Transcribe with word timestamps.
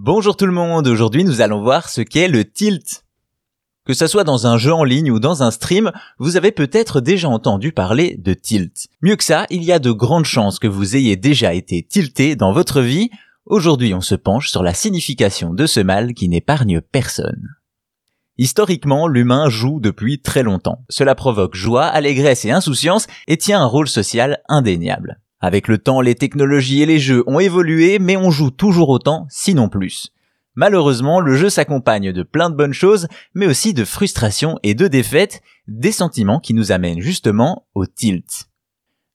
Bonjour 0.00 0.36
tout 0.36 0.46
le 0.46 0.52
monde, 0.52 0.86
aujourd'hui 0.86 1.24
nous 1.24 1.40
allons 1.40 1.60
voir 1.60 1.88
ce 1.88 2.02
qu'est 2.02 2.28
le 2.28 2.44
tilt. 2.44 3.04
Que 3.84 3.94
ce 3.94 4.06
soit 4.06 4.22
dans 4.22 4.46
un 4.46 4.56
jeu 4.56 4.72
en 4.72 4.84
ligne 4.84 5.10
ou 5.10 5.18
dans 5.18 5.42
un 5.42 5.50
stream, 5.50 5.90
vous 6.20 6.36
avez 6.36 6.52
peut-être 6.52 7.00
déjà 7.00 7.28
entendu 7.28 7.72
parler 7.72 8.16
de 8.16 8.32
tilt. 8.32 8.86
Mieux 9.02 9.16
que 9.16 9.24
ça, 9.24 9.44
il 9.50 9.64
y 9.64 9.72
a 9.72 9.80
de 9.80 9.90
grandes 9.90 10.24
chances 10.24 10.60
que 10.60 10.68
vous 10.68 10.94
ayez 10.94 11.16
déjà 11.16 11.52
été 11.52 11.82
tilté 11.82 12.36
dans 12.36 12.52
votre 12.52 12.80
vie. 12.80 13.10
Aujourd'hui 13.44 13.92
on 13.92 14.00
se 14.00 14.14
penche 14.14 14.50
sur 14.50 14.62
la 14.62 14.72
signification 14.72 15.52
de 15.52 15.66
ce 15.66 15.80
mal 15.80 16.14
qui 16.14 16.28
n'épargne 16.28 16.80
personne. 16.80 17.48
Historiquement, 18.38 19.08
l'humain 19.08 19.48
joue 19.48 19.80
depuis 19.80 20.22
très 20.22 20.44
longtemps. 20.44 20.84
Cela 20.88 21.16
provoque 21.16 21.56
joie, 21.56 21.86
allégresse 21.86 22.44
et 22.44 22.52
insouciance 22.52 23.08
et 23.26 23.36
tient 23.36 23.60
un 23.60 23.66
rôle 23.66 23.88
social 23.88 24.38
indéniable. 24.48 25.18
Avec 25.40 25.68
le 25.68 25.78
temps, 25.78 26.00
les 26.00 26.14
technologies 26.14 26.82
et 26.82 26.86
les 26.86 26.98
jeux 26.98 27.22
ont 27.26 27.38
évolué, 27.38 27.98
mais 27.98 28.16
on 28.16 28.30
joue 28.30 28.50
toujours 28.50 28.88
autant, 28.88 29.26
sinon 29.30 29.68
plus. 29.68 30.12
Malheureusement, 30.54 31.20
le 31.20 31.34
jeu 31.34 31.50
s'accompagne 31.50 32.12
de 32.12 32.22
plein 32.24 32.50
de 32.50 32.56
bonnes 32.56 32.72
choses, 32.72 33.06
mais 33.34 33.46
aussi 33.46 33.74
de 33.74 33.84
frustration 33.84 34.58
et 34.64 34.74
de 34.74 34.88
défaites, 34.88 35.40
des 35.68 35.92
sentiments 35.92 36.40
qui 36.40 36.54
nous 36.54 36.72
amènent 36.72 37.00
justement 37.00 37.66
au 37.74 37.86
tilt. 37.86 38.48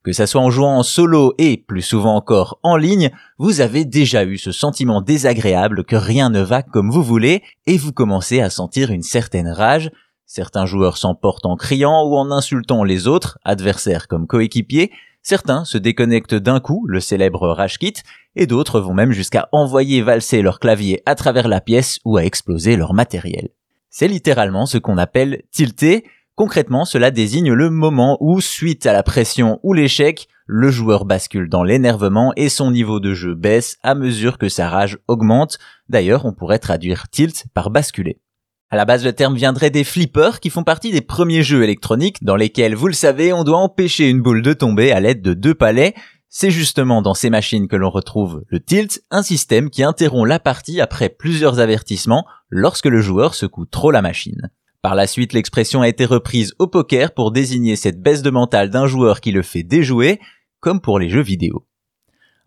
Que 0.04 0.14
ça 0.14 0.28
soit 0.28 0.42
en 0.42 0.50
jouant 0.50 0.78
en 0.78 0.84
solo 0.84 1.34
et, 1.38 1.58
plus 1.58 1.82
souvent 1.82 2.16
encore, 2.16 2.60
en 2.64 2.78
ligne, 2.78 3.12
vous 3.38 3.60
avez 3.60 3.84
déjà 3.84 4.24
eu 4.24 4.38
ce 4.38 4.52
sentiment 4.52 5.02
désagréable 5.02 5.84
que 5.84 5.96
rien 5.96 6.30
ne 6.30 6.42
va 6.42 6.62
comme 6.62 6.90
vous 6.90 7.04
voulez, 7.04 7.44
et 7.68 7.78
vous 7.78 7.92
commencez 7.92 8.40
à 8.40 8.50
sentir 8.50 8.92
une 8.92 9.04
certaine 9.04 9.50
rage, 9.50 9.92
Certains 10.26 10.66
joueurs 10.66 10.98
s'emportent 10.98 11.46
en 11.46 11.56
criant 11.56 12.08
ou 12.08 12.16
en 12.16 12.32
insultant 12.32 12.84
les 12.84 13.08
autres, 13.08 13.38
adversaires 13.44 14.08
comme 14.08 14.26
coéquipiers, 14.26 14.92
Certains 15.24 15.64
se 15.64 15.78
déconnectent 15.78 16.36
d'un 16.36 16.60
coup, 16.60 16.86
le 16.86 17.00
célèbre 17.00 17.48
rage 17.48 17.80
kit, 17.80 17.94
et 18.36 18.46
d'autres 18.46 18.82
vont 18.82 18.94
même 18.94 19.14
jusqu'à 19.14 19.48
envoyer 19.54 20.02
valser 20.02 20.42
leur 20.42 20.60
clavier 20.60 21.02
à 21.06 21.16
travers 21.16 21.48
la 21.48 21.62
pièce 21.62 22.00
ou 22.04 22.18
à 22.18 22.26
exploser 22.26 22.76
leur 22.76 22.94
matériel. 22.94 23.50
C'est 23.90 24.10
littéralement 24.10 24.66
ce 24.66 24.78
qu'on 24.78 24.98
appelle 24.98 25.44
tilter. 25.50 26.04
Concrètement, 26.36 26.84
cela 26.84 27.10
désigne 27.10 27.54
le 27.54 27.70
moment 27.70 28.18
où, 28.20 28.42
suite 28.42 28.86
à 28.86 28.92
la 28.92 29.04
pression 29.04 29.60
ou 29.64 29.74
l'échec, 29.74 30.28
le 30.46 30.70
joueur 30.70 31.06
bascule 31.06 31.48
dans 31.48 31.64
l'énervement 31.64 32.34
et 32.36 32.50
son 32.50 32.72
niveau 32.72 33.00
de 33.00 33.14
jeu 33.14 33.34
baisse 33.34 33.78
à 33.82 33.96
mesure 33.96 34.38
que 34.38 34.50
sa 34.50 34.68
rage 34.68 34.98
augmente. 35.08 35.58
D'ailleurs, 35.88 36.26
on 36.26 36.34
pourrait 36.34 36.60
traduire 36.60 37.08
tilt 37.10 37.46
par 37.54 37.70
basculer. 37.70 38.20
À 38.74 38.76
la 38.76 38.86
base, 38.86 39.06
le 39.06 39.14
terme 39.14 39.36
viendrait 39.36 39.70
des 39.70 39.84
flippers 39.84 40.40
qui 40.40 40.50
font 40.50 40.64
partie 40.64 40.90
des 40.90 41.02
premiers 41.02 41.44
jeux 41.44 41.62
électroniques 41.62 42.24
dans 42.24 42.36
lesquels, 42.36 42.74
vous 42.74 42.88
le 42.88 42.94
savez, 42.94 43.32
on 43.32 43.44
doit 43.44 43.60
empêcher 43.60 44.10
une 44.10 44.24
boule 44.24 44.42
de 44.42 44.52
tomber 44.52 44.92
à 44.92 45.00
l'aide 45.00 45.22
de 45.22 45.36
deux 45.36 45.54
palets. 45.54 45.94
C'est 46.28 46.50
justement 46.50 47.04
dans 47.04 47.14
ces 47.14 47.30
machines 47.30 47.68
que 47.68 47.76
l'on 47.76 47.92
retrouve 47.92 48.42
le 48.48 48.60
tilt, 48.60 49.04
un 49.12 49.22
système 49.22 49.70
qui 49.70 49.84
interrompt 49.84 50.28
la 50.28 50.40
partie 50.40 50.82
après 50.82 51.10
plusieurs 51.10 51.60
avertissements 51.60 52.26
lorsque 52.50 52.88
le 52.88 53.00
joueur 53.00 53.36
secoue 53.36 53.68
trop 53.68 53.92
la 53.92 54.02
machine. 54.02 54.50
Par 54.82 54.96
la 54.96 55.06
suite, 55.06 55.34
l'expression 55.34 55.84
a 55.84 55.88
été 55.88 56.06
reprise 56.06 56.56
au 56.58 56.66
poker 56.66 57.14
pour 57.14 57.32
désigner 57.32 57.76
cette 57.76 58.02
baisse 58.02 58.24
de 58.24 58.32
mental 58.32 58.72
d'un 58.72 58.88
joueur 58.88 59.22
qui 59.22 59.32
le 59.32 59.44
fait 59.44 59.62
déjouer, 59.62 60.20
comme 60.62 60.82
pour 60.82 60.98
les 60.98 61.10
jeux 61.10 61.22
vidéo. 61.22 61.68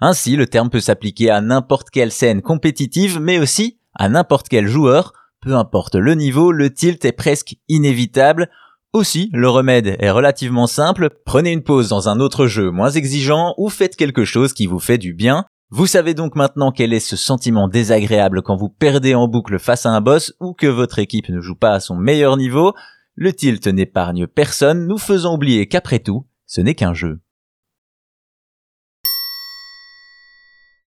Ainsi, 0.00 0.34
le 0.34 0.48
terme 0.48 0.70
peut 0.70 0.80
s'appliquer 0.80 1.30
à 1.30 1.40
n'importe 1.40 1.90
quelle 1.90 2.10
scène 2.10 2.42
compétitive, 2.42 3.20
mais 3.20 3.38
aussi 3.38 3.78
à 3.94 4.08
n'importe 4.08 4.48
quel 4.48 4.66
joueur, 4.66 5.12
peu 5.46 5.54
importe 5.54 5.94
le 5.94 6.16
niveau, 6.16 6.50
le 6.50 6.74
tilt 6.74 7.04
est 7.04 7.12
presque 7.12 7.54
inévitable. 7.68 8.50
Aussi, 8.92 9.30
le 9.32 9.48
remède 9.48 9.94
est 10.00 10.10
relativement 10.10 10.66
simple, 10.66 11.10
prenez 11.24 11.52
une 11.52 11.62
pause 11.62 11.88
dans 11.88 12.08
un 12.08 12.18
autre 12.18 12.48
jeu 12.48 12.72
moins 12.72 12.90
exigeant 12.90 13.54
ou 13.56 13.68
faites 13.68 13.94
quelque 13.94 14.24
chose 14.24 14.52
qui 14.52 14.66
vous 14.66 14.80
fait 14.80 14.98
du 14.98 15.14
bien. 15.14 15.44
Vous 15.70 15.86
savez 15.86 16.14
donc 16.14 16.34
maintenant 16.34 16.72
quel 16.72 16.92
est 16.92 16.98
ce 16.98 17.14
sentiment 17.14 17.68
désagréable 17.68 18.42
quand 18.42 18.56
vous 18.56 18.68
perdez 18.68 19.14
en 19.14 19.28
boucle 19.28 19.60
face 19.60 19.86
à 19.86 19.90
un 19.90 20.00
boss 20.00 20.34
ou 20.40 20.52
que 20.52 20.66
votre 20.66 20.98
équipe 20.98 21.28
ne 21.28 21.40
joue 21.40 21.54
pas 21.54 21.74
à 21.74 21.80
son 21.80 21.94
meilleur 21.94 22.36
niveau. 22.36 22.72
Le 23.14 23.32
tilt 23.32 23.68
n'épargne 23.68 24.26
personne, 24.26 24.88
nous 24.88 24.98
faisons 24.98 25.34
oublier 25.34 25.68
qu'après 25.68 26.00
tout, 26.00 26.26
ce 26.46 26.60
n'est 26.60 26.74
qu'un 26.74 26.92
jeu. 26.92 27.20